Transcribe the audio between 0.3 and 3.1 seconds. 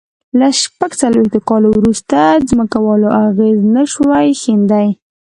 له شپږ څلوېښت کال وروسته ځمکوالو